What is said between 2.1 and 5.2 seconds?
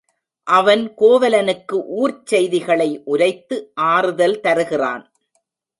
செய்திகளை உரைத்து ஆறுதல் தருகிறான்.